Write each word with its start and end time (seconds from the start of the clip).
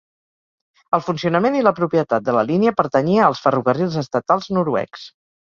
El 0.97 1.03
funcionament 1.09 1.57
i 1.57 1.61
la 1.67 1.73
propietat 1.79 2.25
de 2.31 2.35
la 2.39 2.45
línia 2.53 2.73
pertanyia 2.81 3.27
als 3.27 3.43
ferrocarrils 3.45 4.01
estatals 4.05 4.51
noruecs. 4.59 5.07